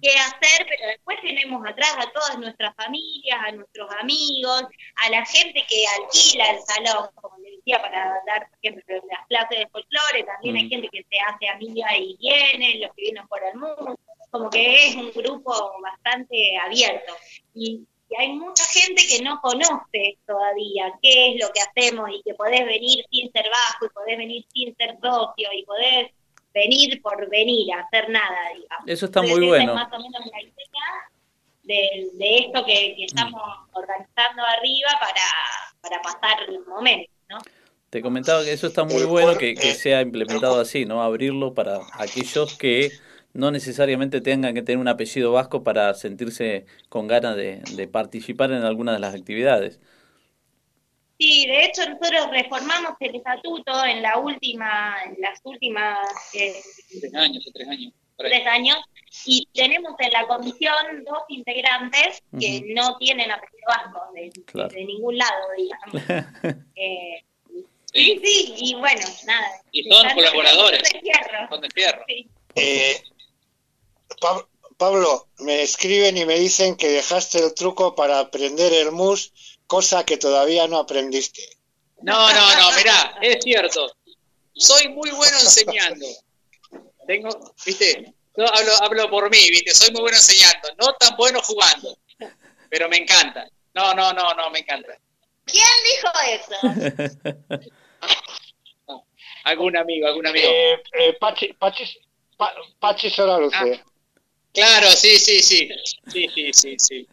[0.00, 4.64] qué hacer, pero después tenemos atrás a todas nuestras familias, a nuestros amigos,
[4.96, 9.26] a la gente que alquila el salón, como le decía, para dar, por ejemplo, las
[9.28, 13.28] clases de folclore, también hay gente que se hace amiga y viene, los que vienen
[13.28, 13.98] por el mundo,
[14.30, 17.14] como que es un grupo bastante abierto.
[17.54, 22.22] Y y hay mucha gente que no conoce todavía qué es lo que hacemos y
[22.22, 26.10] que podés venir sin ser bajo y podés venir sin ser socio y podés
[26.52, 28.84] venir por venir a hacer nada, digamos.
[28.86, 29.72] Eso está muy bueno.
[29.72, 30.52] Es más o menos la idea
[31.62, 35.22] de, de esto que, estamos organizando arriba para,
[35.80, 37.38] para pasar el momento, ¿no?
[37.88, 41.02] Te comentaba que eso está muy bueno que, que sea implementado así, ¿no?
[41.02, 42.90] Abrirlo para aquellos que
[43.34, 48.62] no necesariamente tengan que tener un apellido vasco para sentirse con ganas de, participar en
[48.62, 49.80] alguna de las actividades.
[51.18, 55.98] Sí, de hecho nosotros reformamos el estatuto en la última, en las últimas
[56.34, 56.54] eh,
[57.00, 58.78] tres años, tres años, tres años,
[59.24, 65.44] y tenemos en la comisión dos integrantes que no tienen apellido vasco de, ningún lado,
[65.56, 66.34] digamos.
[66.76, 67.24] eh,
[67.92, 68.20] sí.
[68.24, 69.46] sí, y bueno, nada.
[69.70, 70.82] Y son colaboradores.
[71.50, 72.04] Son de fierro.
[72.56, 73.02] Eh,
[74.78, 79.32] Pablo, me escriben y me dicen que dejaste el truco para aprender el mus,
[79.66, 81.42] cosa que todavía no aprendiste.
[82.02, 83.94] No, no, no, mirá, es cierto.
[84.54, 86.06] Soy muy bueno enseñando.
[87.06, 91.40] Tengo, viste, yo hablo, hablo por mí, viste, soy muy bueno enseñando, no tan bueno
[91.42, 91.96] jugando,
[92.68, 93.48] pero me encanta.
[93.74, 94.98] No, no, no, no, me encanta.
[95.44, 96.10] ¿Quién dijo
[97.48, 97.62] eso?
[99.44, 100.48] algún amigo, algún amigo.
[100.48, 101.84] Eh, eh, Pachi, Pachi,
[102.36, 103.56] Pa- Pachi Solaruce.
[103.56, 103.91] Ah.
[104.52, 105.68] Claro, sí, sí, sí.
[106.12, 107.06] Sí, sí, sí, sí.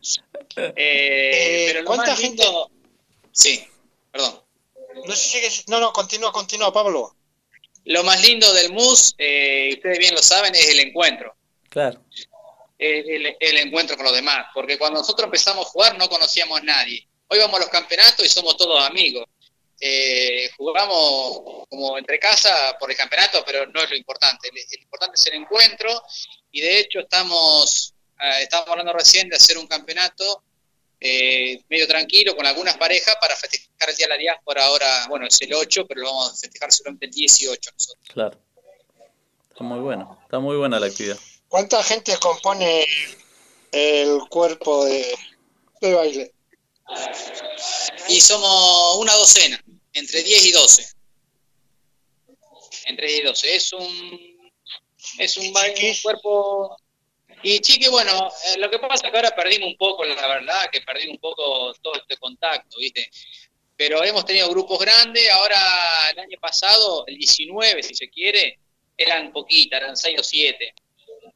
[0.56, 2.72] Eh, Eh, pero lo ¿cuánta más lindo...
[3.32, 3.66] Sí,
[4.12, 4.44] perdón.
[5.06, 7.16] No sé si sigues- No, no, continúa, continúa, Pablo.
[7.86, 11.36] Lo más lindo del MUS, eh, ustedes bien lo saben, es el encuentro.
[11.70, 12.04] Claro,
[12.78, 14.48] el, el encuentro con los demás.
[14.54, 17.08] Porque cuando nosotros empezamos a jugar no conocíamos a nadie.
[17.28, 19.26] Hoy vamos a los campeonatos y somos todos amigos.
[19.80, 24.50] Eh, jugamos como entre casa por el campeonato, pero no es lo importante.
[24.52, 26.04] Lo importante es el encuentro
[26.52, 30.44] y de hecho estamos, eh, estamos hablando recién de hacer un campeonato
[31.02, 34.66] eh, medio tranquilo con algunas parejas para festejar el Día de la Diáspora.
[34.66, 38.08] Ahora, bueno, es el 8, pero lo vamos a festejar seguramente el 18 nosotros.
[38.10, 38.40] claro.
[39.50, 41.18] Está muy bueno, está muy buena la actividad.
[41.50, 42.86] ¿Cuánta gente compone
[43.74, 45.18] el cuerpo de,
[45.82, 46.34] de baile?
[48.08, 49.62] Y somos una docena,
[49.94, 50.86] entre 10 y 12.
[52.86, 53.56] Entre 10 y 12.
[53.56, 54.29] Es un,
[55.18, 55.54] es un, un
[56.04, 56.78] cuerpo...
[57.42, 60.70] Y chiqui, bueno, eh, lo que pasa es que ahora perdimos un poco, la verdad,
[60.72, 63.10] que perdimos un poco todo este contacto, ¿viste?
[63.78, 65.58] Pero hemos tenido grupos grandes, ahora
[66.12, 68.60] el año pasado, el 19, si se quiere,
[68.98, 70.74] eran poquitas, eran 6 o 7.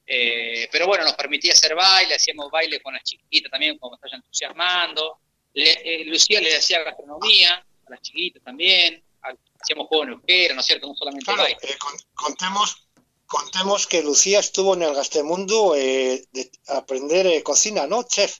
[0.06, 4.14] Eh, pero bueno, nos permitía hacer baile, hacíamos baile con las chiquitas también, como se
[4.14, 5.20] entusiasmando.
[5.54, 10.54] Le- eh, Lucía le hacía gastronomía a las chiquitas también, ha- hacíamos juegos en euskera,
[10.56, 10.88] ¿no es cierto?
[10.88, 11.78] No solamente Claro, baile.
[11.78, 12.88] con- contemos,
[13.34, 18.38] contemos que Lucía estuvo en el Gastemundo eh, de aprender eh, cocina, ¿no, chef?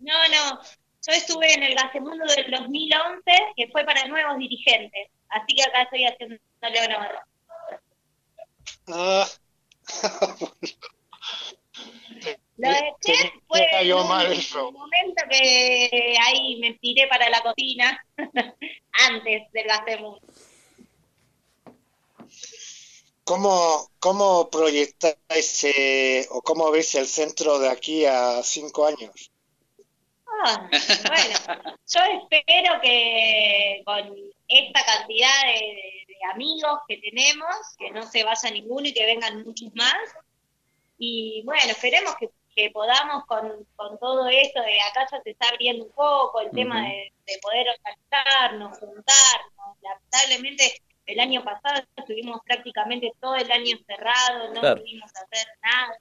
[0.00, 0.60] No, no.
[1.06, 3.22] Yo estuve en el Gasemundo del 2011,
[3.56, 5.08] que fue para nuevos dirigentes.
[5.28, 7.18] Así que acá estoy haciendo honor.
[8.88, 9.28] Ah.
[12.56, 14.72] Lo de chef fue en un mal eso.
[14.72, 18.04] momento que ahí me tiré para la cocina
[18.92, 20.20] antes del Gasemundo.
[23.32, 29.32] ¿Cómo, cómo proyectáis eh, o cómo veis el centro de aquí a cinco años?
[30.44, 34.14] Ah, bueno, yo espero que con
[34.48, 39.74] esta cantidad de, amigos que tenemos, que no se vaya ninguno y que vengan muchos
[39.74, 39.96] más.
[40.98, 45.48] Y bueno, esperemos que, que podamos con, con todo esto de acá ya se está
[45.48, 49.78] abriendo un poco el tema de, de poder organizarnos, juntarnos.
[49.80, 54.80] Lamentablemente el año pasado estuvimos prácticamente todo el año cerrados, no Claro.
[54.80, 55.98] pudimos hacer nada.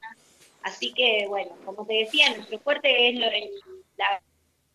[0.64, 3.52] Así que, bueno, como te decía, nuestro fuerte es lo- el-
[3.98, 4.22] la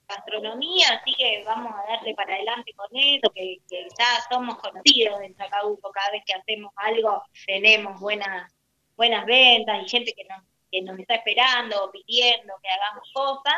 [0.08, 5.20] gastronomía, así que vamos a darle para adelante con eso, que, que ya somos conocidos
[5.20, 8.52] en Chacabuco, cada vez que hacemos algo tenemos buenas
[8.96, 13.54] buenas ventas y gente que nos, que nos está esperando o pidiendo que hagamos cosas.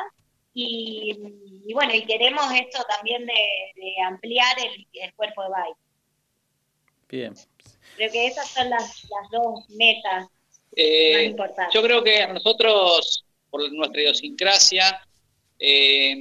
[0.53, 1.17] Y,
[1.67, 5.77] y bueno, y queremos esto también de, de ampliar el, el cuerpo de baile.
[7.09, 7.35] Bien.
[7.97, 10.31] Creo que esas son las, las dos metas más
[10.77, 11.75] Eh, importantes.
[11.75, 15.01] yo creo que a nosotros, por nuestra idiosincrasia,
[15.59, 16.15] eh,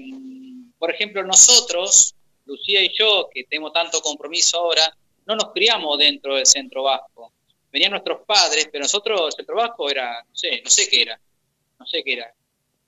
[0.79, 4.95] por ejemplo, nosotros, Lucía y yo, que tenemos tanto compromiso ahora,
[5.25, 7.33] no nos criamos dentro del centro vasco.
[7.71, 11.19] Venían nuestros padres, pero nosotros, el centro vasco era, no sé, no sé qué era,
[11.79, 12.33] no sé qué era.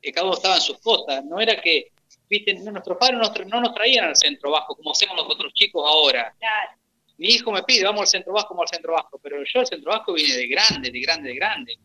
[0.02, 1.92] Que cada uno estaba en sus cosas, no era que,
[2.30, 5.18] viste, no, nuestros padres no nos, tra- no nos traían al centro vasco como hacemos
[5.18, 6.34] los otros chicos ahora.
[6.40, 6.72] Claro.
[7.19, 9.67] Mi hijo me pide, vamos al centro vasco, vamos al centro vasco, pero yo al
[9.67, 11.77] centro vasco vine de grande, de grande, de grande,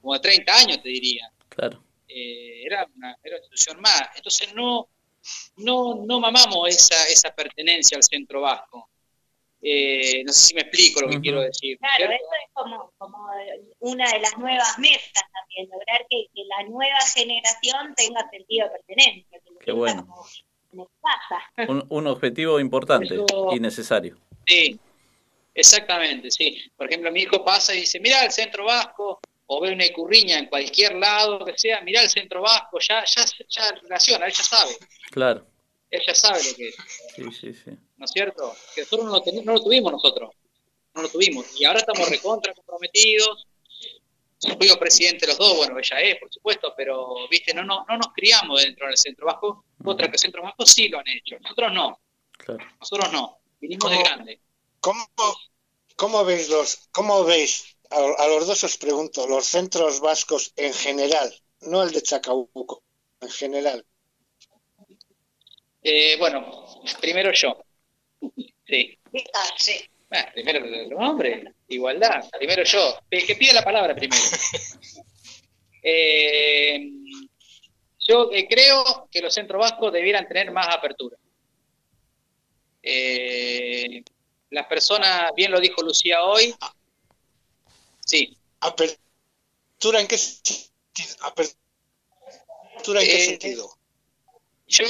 [0.00, 1.30] como de 30 años te diría.
[1.48, 1.82] Claro.
[2.06, 4.02] Eh, era, una, era una institución más.
[4.14, 4.88] Entonces no,
[5.56, 8.90] no, no mamamos esa, esa pertenencia al centro vasco.
[9.62, 11.78] Eh, no sé si me explico lo que quiero decir.
[11.78, 12.14] Claro, ¿cierto?
[12.16, 13.26] eso es como, como
[13.80, 18.72] una de las nuevas metas también, lograr que, que la nueva generación tenga sentido de
[18.72, 19.38] pertenencia.
[19.42, 20.06] Que lo Qué bueno.
[20.06, 20.26] como
[20.74, 21.72] en el casa.
[21.72, 24.18] Un, un objetivo importante Eso- y necesario.
[24.46, 24.78] Sí,
[25.54, 26.60] exactamente, sí.
[26.76, 30.38] Por ejemplo, mi hijo pasa y dice, mira el centro vasco, o ve una curriña
[30.38, 34.42] en cualquier lado que sea, mira el centro vasco, ya, ya, ya relaciona, él ya
[34.42, 34.72] sabe,
[35.10, 35.46] Claro.
[35.90, 36.76] él ya sabe lo que es.
[37.14, 37.70] Sí, sí, sí.
[37.96, 38.54] ¿no es cierto?
[38.74, 40.30] Que nosotros no lo, teni- no lo tuvimos nosotros,
[40.94, 41.46] no lo tuvimos.
[41.60, 43.46] Y ahora estamos recontra comprometidos.
[44.58, 48.08] Fuimos presidente los dos, bueno, ella es, por supuesto, pero, viste, no, no, no nos
[48.14, 51.72] criamos dentro del centro vasco, otra que el centro vasco sí lo han hecho, nosotros
[51.72, 51.98] no,
[52.36, 52.62] Claro.
[52.78, 54.04] nosotros no, vinimos de ¿Cómo?
[54.04, 54.40] grande.
[54.80, 55.06] ¿Cómo,
[55.96, 61.32] cómo veis los, cómo veis a, los dos os pregunto, los centros vascos en general,
[61.60, 62.82] no el de Chacabuco,
[63.20, 63.86] en general.
[65.82, 67.64] Eh, bueno, primero yo.
[68.66, 68.98] Sí.
[69.34, 69.74] Ah, sí.
[70.08, 72.28] Bueno, primero el hombre, igualdad.
[72.38, 72.98] Primero yo.
[73.10, 74.22] Que pida la palabra primero.
[75.86, 76.88] Eh,
[78.08, 81.18] yo eh, creo que los centros vascos debieran tener más apertura.
[84.50, 86.54] Las personas, bien lo dijo Lucía hoy,
[88.04, 88.36] Sí.
[88.60, 90.66] ¿Apertura en qué sentido?
[91.20, 93.70] ¿Apertura en qué eh, sentido?
[94.66, 94.84] Yo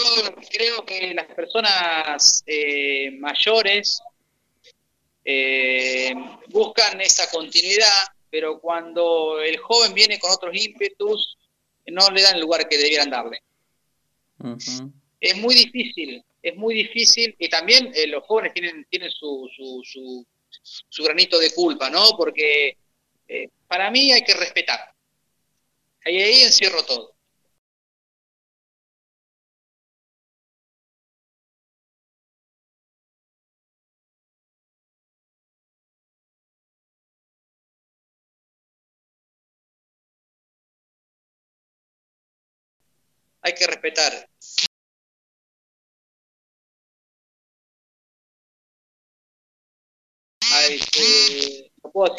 [0.51, 4.01] creo que las personas eh, mayores
[5.25, 6.15] eh,
[6.49, 11.39] buscan esa continuidad, pero cuando el joven viene con otros ímpetus,
[11.87, 13.43] no le dan el lugar que debieran darle.
[15.21, 20.27] Es muy difícil, es muy difícil, y también los jóvenes tienen, tienen su, su,
[20.89, 22.11] su, granito de culpa, ¿no?
[22.19, 22.77] Porque
[23.29, 24.79] eh, para mí hay que respetar.
[26.05, 27.15] Y ahí encierro todo.
[43.43, 44.29] Hay que respetar.
[50.67, 52.15] Ay, eh, no puedo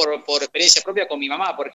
[0.00, 1.70] por, por experiencia propia con mi mamá, por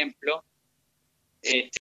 [0.00, 0.44] ejemplo,
[1.42, 1.78] este,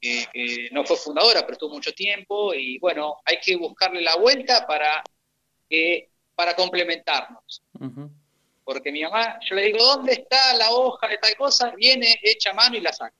[0.00, 4.66] que, no fue fundadora, pero estuvo mucho tiempo y bueno, hay que buscarle la vuelta
[4.66, 5.02] para,
[5.68, 7.62] que, para complementarnos.
[8.64, 11.72] Porque mi mamá, yo le digo, ¿dónde está la hoja de tal cosa?
[11.76, 13.14] Viene, echa mano y la saca.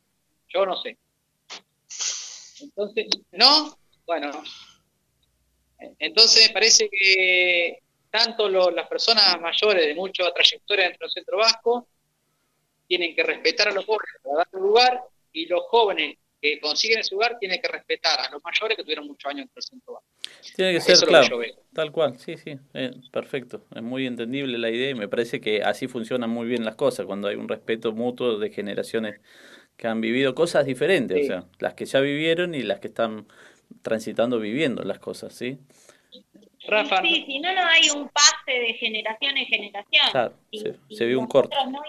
[0.48, 0.96] Yo no sé.
[2.60, 3.76] Entonces, ¿no?
[4.06, 4.30] Bueno,
[5.98, 11.88] entonces me parece que tanto las personas mayores de mucha trayectoria dentro del centro vasco
[12.86, 15.02] tienen que respetar a los jóvenes para dar lugar
[15.32, 19.06] y los jóvenes que consiguen ese lugar tienen que respetar a los mayores que tuvieron
[19.06, 20.02] muchos años en el centro
[20.56, 21.40] Tiene que ser claro,
[21.72, 25.62] tal cual, sí, sí, eh, perfecto, es muy entendible la idea y me parece que
[25.62, 29.20] así funcionan muy bien las cosas, cuando hay un respeto mutuo de generaciones
[29.76, 33.26] que han vivido cosas diferentes, o sea, las que ya vivieron y las que están
[33.82, 35.58] transitando viviendo las cosas, ¿sí?
[36.66, 37.02] Rafa.
[37.02, 40.06] Sí, si no, no hay un pase de generación en generación.
[40.10, 40.34] Claro,
[40.88, 41.56] se, ve un corte.
[41.70, 41.80] no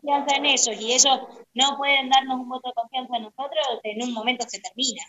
[0.00, 1.18] confianza en ellos y ellos
[1.54, 5.02] no pueden darnos un voto de confianza a nosotros, en un momento se termina.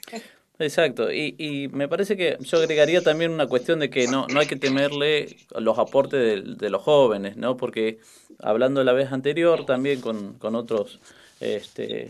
[0.59, 4.39] Exacto, y, y me parece que yo agregaría también una cuestión de que no, no
[4.39, 7.57] hay que temerle los aportes de, los jóvenes, ¿no?
[7.57, 7.99] Porque
[8.39, 10.99] hablando la vez anterior también con, con otros
[11.41, 12.07] este,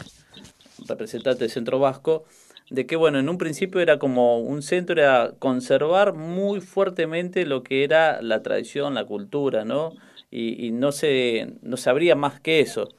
[0.87, 2.23] representantes del Centro Vasco,
[2.69, 7.63] de que bueno, en un principio era como un centro, era conservar muy fuertemente lo
[7.63, 9.93] que era la tradición, la cultura, ¿no?
[10.29, 12.89] Y, y no, se, no se abría más que eso.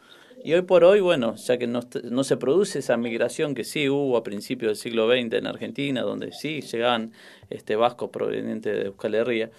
[0.44, 3.88] Y hoy por hoy, bueno, ya que no, no, se produce esa migración que sí
[3.88, 7.12] hubo a principios del siglo XX en Argentina, donde sí llegaban
[7.50, 9.50] este, vascos provenientes de Euskal Herria,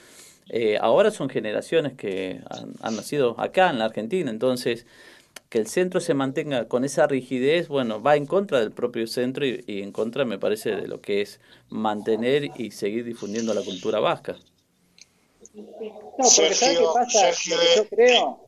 [0.49, 2.41] eh, ahora son generaciones que
[2.81, 4.87] han, nacido acá en la Argentina, entonces
[5.49, 9.45] que el centro se mantenga con esa rigidez, bueno, va en contra del propio centro
[9.45, 11.39] y, en contra, me parece, de lo que es
[11.69, 14.35] mantener y seguir difundiendo la cultura vasca.
[15.53, 15.65] No,
[16.17, 17.31] porque ¿sabes qué pasa?
[17.75, 18.45] yo creo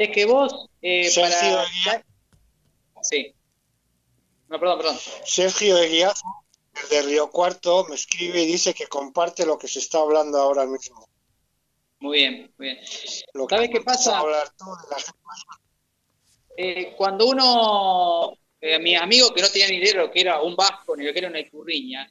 [0.00, 1.66] es que vos, eh, para...
[3.02, 3.34] Sí.
[4.48, 4.98] No, perdón, perdón.
[5.26, 6.24] Sergio Eguiazo,
[6.82, 10.38] el de Río Cuarto, me escribe y dice que comparte lo que se está hablando
[10.38, 11.06] ahora mismo.
[11.98, 12.78] Muy bien, muy bien.
[13.50, 14.22] ¿Sabes qué pasa?
[16.56, 20.40] Eh, cuando uno, eh, mi amigo que no tenía ni idea de lo que era
[20.40, 22.10] un vasco ni lo que era una icurriña,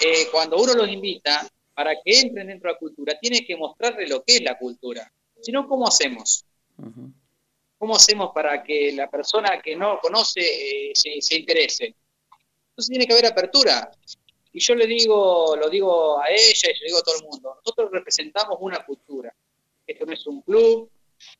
[0.00, 4.06] eh, cuando uno los invita para que entren dentro de la cultura, tiene que mostrarle
[4.06, 5.10] lo que es la cultura.
[5.40, 6.44] Si no, ¿cómo hacemos?
[7.76, 11.94] ¿Cómo hacemos para que la persona que no conoce eh, se, interese?
[12.70, 13.90] Entonces tiene que haber apertura.
[14.52, 17.56] Y yo le digo, lo digo a ella y le digo a todo el mundo,
[17.56, 19.34] nosotros representamos una cultura.
[19.86, 20.88] Esto no es un club,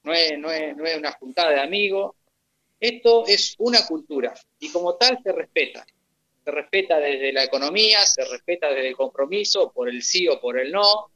[0.03, 2.15] no es, no es, no es una juntada de amigos,
[2.81, 5.87] esto es una cultura y como tal se respeta.
[6.45, 10.59] Se respeta desde la economía, se respeta desde el compromiso por el sí o por
[10.59, 11.11] el no,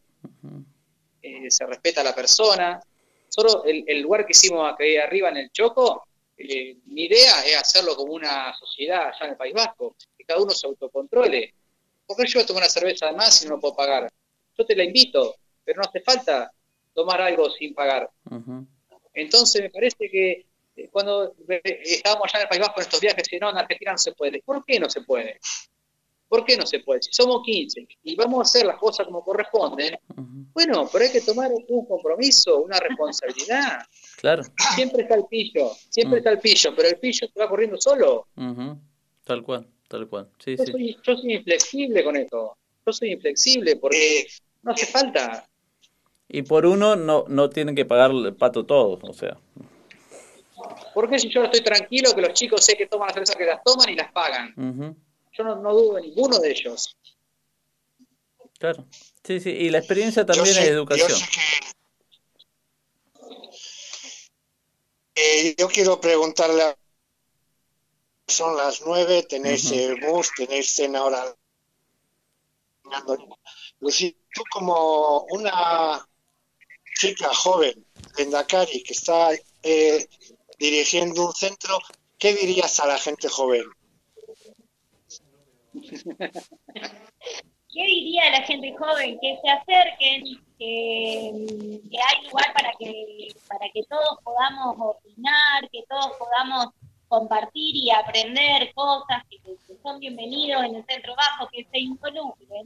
[1.20, 2.80] eh, se respeta a la persona,
[3.28, 7.94] nosotros, el, lugar que hicimos aquí arriba en el Choco, eh, mi idea es hacerlo
[7.94, 11.54] como una sociedad allá en el País Vasco, que cada uno se autocontrole.
[12.06, 14.10] ¿Por qué yo voy a tomar una cerveza además si no lo puedo pagar?
[14.56, 16.50] Yo te la invito, pero no hace falta
[16.94, 18.10] tomar algo sin pagar.
[19.12, 20.46] Entonces me parece que
[20.90, 23.92] cuando eh, estábamos allá en el País Vasco en estos viajes, si no, en Argentina
[23.92, 24.42] no se puede.
[24.42, 25.38] ¿Por qué no se puede?
[26.28, 27.02] ¿Por qué no se puede?
[27.02, 29.98] Si somos 15 y vamos a hacer las cosas como corresponden,
[30.52, 33.80] bueno, pero hay que tomar un compromiso, una responsabilidad.
[34.18, 34.42] Claro.
[34.74, 36.18] Siempre está el pillo, siempre mm.
[36.18, 38.26] está el pillo, pero el pillo se va corriendo solo.
[39.24, 40.28] Tal cual, tal cual.
[40.38, 42.56] Sí, yo, Soy, yo soy inflexible con esto.
[42.86, 44.26] Yo soy inflexible porque
[44.62, 45.48] no hace falta.
[46.28, 49.38] Y por uno no, no tienen que pagar el pato todos, o sea.
[50.94, 53.62] Porque si yo estoy tranquilo que los chicos sé que toman las cervezas que las
[53.62, 54.54] toman y las pagan?
[55.32, 56.96] Yo no, dudo de ninguno de ellos.
[58.58, 58.84] Claro.
[59.22, 59.50] Sí, sí.
[59.50, 61.18] Y la experiencia también es educación.
[65.14, 66.76] Eh, yo, quiero preguntarle
[68.26, 71.34] son las nueve, tenéis el bus, tenéis cena ahora.
[73.80, 76.06] Lucía, tú como una
[76.98, 77.84] chica joven
[78.16, 79.30] de Dakari que está
[79.62, 80.08] eh,
[80.58, 81.78] dirigiendo un centro,
[82.18, 83.64] ¿qué dirías a la gente joven?
[87.70, 89.18] ¿Qué diría la gente joven?
[89.20, 90.24] Que se acerquen,
[90.58, 96.68] que, hay lugar para que, para que todos podamos opinar, que todos podamos
[97.08, 99.38] compartir y aprender cosas que,
[99.82, 102.64] son bienvenidos en el centro bajo, que se involucren.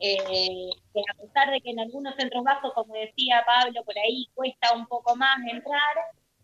[0.00, 4.28] Eh, que a pesar de que en algunos centros bajos, como decía Pablo, por ahí
[4.34, 5.96] cuesta un poco más entrar,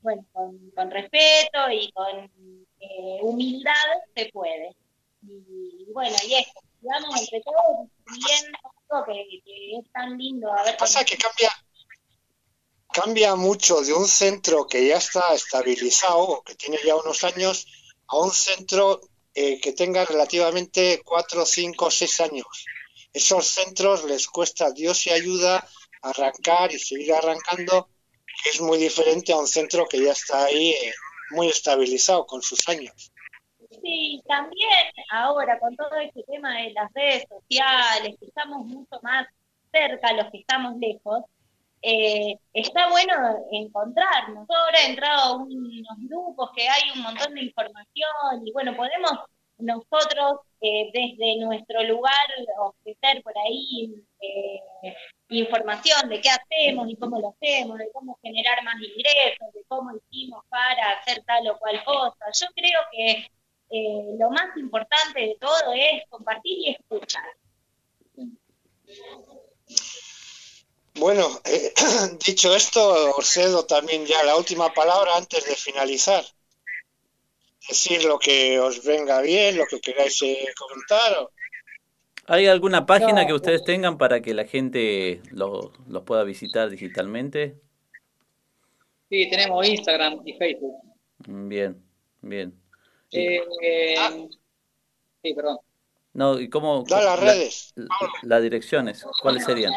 [0.03, 2.31] bueno, con, respeto y con
[2.81, 3.73] eh, humildad
[4.15, 4.75] se puede.
[5.23, 8.53] Y, bueno, y eso, digamos, entre todos, bien
[9.07, 10.53] que, que es tan lindo.
[10.53, 11.51] A ver pasa que cambia,
[12.93, 17.67] cambia mucho de un centro que ya está estabilizado que tiene ya unos años
[18.09, 19.01] a un centro
[19.35, 22.47] eh, que tenga relativamente cuatro, cinco, seis años.
[23.13, 25.67] Esos centros les cuesta Dios y ayuda
[26.03, 27.89] arrancar y seguir arrancando,
[28.45, 30.93] es muy diferente a un centro que ya está ahí eh,
[31.31, 33.13] muy estabilizado con sus años.
[33.83, 39.27] Sí, también ahora con todo este tema de las redes sociales, que estamos mucho más
[39.73, 41.25] cerca los que estamos lejos,
[41.83, 43.15] eh, está bueno
[43.53, 44.49] encontrarnos.
[44.51, 49.13] Ahora he entrado a unos grupos que hay un montón de información y bueno, podemos
[49.59, 52.27] nosotros eh, desde nuestro lugar
[52.59, 54.95] ofrecer por ahí eh,
[55.31, 59.91] información de qué hacemos y cómo lo hacemos, de cómo generar más ingresos, de cómo
[59.97, 62.27] hicimos para hacer tal o cual cosa.
[62.39, 63.31] Yo creo que
[63.71, 67.25] eh, lo más importante de todo es compartir y escuchar.
[70.95, 71.73] Bueno, eh,
[72.27, 76.25] dicho esto, os cedo también ya la última palabra antes de finalizar.
[77.69, 81.29] Decir lo que os venga bien, lo que queráis eh, comentar.
[82.31, 85.73] ¿Hay alguna página que ustedes tengan para que la gente los
[86.07, 87.57] pueda visitar digitalmente?
[89.09, 90.77] Sí, tenemos Instagram y Facebook.
[91.27, 91.83] Bien,
[92.23, 92.55] bien.
[93.11, 93.41] Eh,
[95.25, 95.59] sí, perdón.
[96.13, 96.85] No, ¿y cómo?
[96.89, 97.75] las redes.
[98.23, 99.73] las direcciones, ¿cuáles serían?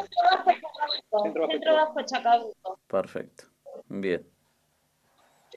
[1.24, 2.80] Centro Bajo Chacabuco.
[2.86, 3.46] Perfecto,
[3.88, 4.28] bien.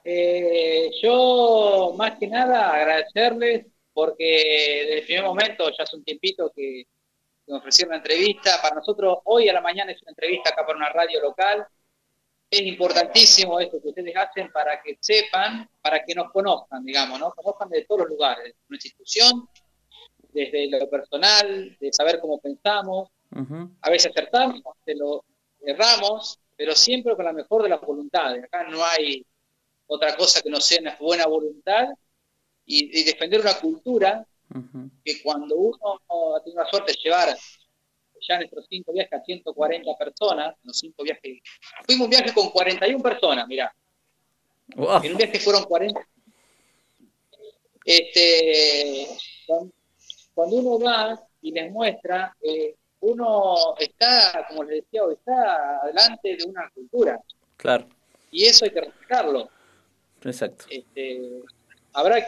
[0.03, 3.67] Eh, yo, más que nada, agradecerles
[3.97, 6.85] porque desde el primer momento, ya hace un tiempito que,
[7.47, 10.77] me ofrecieron una entrevista, para nosotros hoy a la mañana es una entrevista acá para
[10.77, 11.65] una radio local,
[12.47, 17.31] es importantísimo esto que ustedes hacen para que sepan, para que nos conozcan, digamos, ¿no?
[17.31, 19.49] Conozcan de todos los lugares, de una institución,
[20.31, 23.09] desde lo personal, de saber cómo pensamos,
[23.81, 25.25] a veces acertamos, a lo
[25.65, 28.43] erramos, pero siempre con la mejor de las voluntades.
[28.43, 29.25] Acá no hay
[29.87, 31.87] otra cosa que no sea una buena voluntad
[32.67, 34.25] y, defender una cultura
[35.03, 35.99] que cuando uno
[36.35, 37.29] ha tenido la suerte de llevar
[38.27, 41.39] ya en nuestros cinco viajes a 140 personas, los cinco viajes,
[41.85, 43.73] fuimos un viaje con 41 personas, mirá.
[44.69, 45.99] En un viaje fueron 40.
[47.85, 49.07] Este,
[50.33, 56.35] cuando, uno va y les muestra, eh, uno está, como les decía hoy, está delante
[56.35, 57.19] de una cultura.
[57.55, 57.87] Claro.
[58.31, 59.49] Y eso hay que respetarlo.
[60.23, 60.65] Exacto.
[60.69, 61.39] Este,
[61.93, 62.25] habrá quien